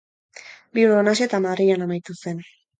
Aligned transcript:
Bilbon 0.77 1.13
hasi 1.13 1.27
eta 1.27 1.43
Madrilen 1.45 1.87
amaitu 1.89 2.19
zen. 2.25 2.45